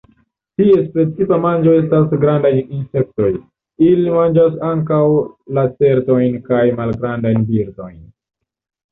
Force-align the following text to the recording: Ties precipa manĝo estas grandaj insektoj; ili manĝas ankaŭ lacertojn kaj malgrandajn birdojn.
Ties 0.59 0.85
precipa 0.93 1.37
manĝo 1.41 1.73
estas 1.79 2.07
grandaj 2.23 2.49
insektoj; 2.77 3.27
ili 3.89 4.07
manĝas 4.15 4.55
ankaŭ 4.69 5.01
lacertojn 5.59 6.39
kaj 6.49 6.63
malgrandajn 6.81 7.45
birdojn. 7.51 7.99